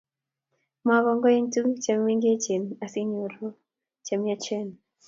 mwaa 0.83 1.03
kongoi 1.05 1.35
eng' 1.37 1.51
tuguk 1.53 1.77
che 1.83 1.93
mengechen 2.05 2.63
asinyoru 2.85 3.47
che 4.05 4.13
miachen 4.21 4.67